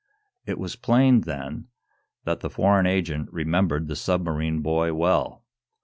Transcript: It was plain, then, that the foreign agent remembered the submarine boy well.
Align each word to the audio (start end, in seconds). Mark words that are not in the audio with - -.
It 0.47 0.57
was 0.57 0.75
plain, 0.75 1.21
then, 1.21 1.67
that 2.23 2.39
the 2.39 2.49
foreign 2.49 2.87
agent 2.87 3.31
remembered 3.31 3.87
the 3.87 3.95
submarine 3.95 4.63
boy 4.63 4.95
well. 4.95 5.43